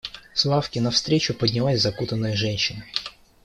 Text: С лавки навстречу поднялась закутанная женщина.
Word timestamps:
С 0.33 0.45
лавки 0.45 0.79
навстречу 0.79 1.35
поднялась 1.35 1.79
закутанная 1.79 2.35
женщина. 2.35 2.83